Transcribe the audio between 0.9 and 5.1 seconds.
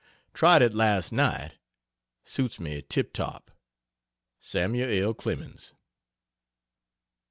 night. Suits me tip top. SAM'L